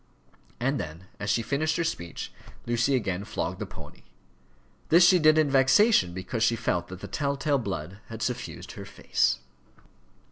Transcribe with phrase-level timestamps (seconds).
[0.59, 2.33] And then as she finished her speech,
[2.65, 4.01] Lucy again flogged the pony.
[4.89, 8.71] This she did in vexation, because she felt that the tell tale blood had suffused
[8.71, 9.41] her face.